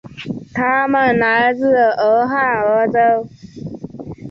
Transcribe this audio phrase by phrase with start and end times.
[0.55, 3.29] 他们来自俄亥俄州。